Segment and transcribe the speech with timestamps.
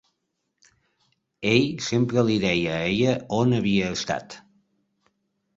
[1.49, 4.39] Ell sempre li deia a ella on havia estat.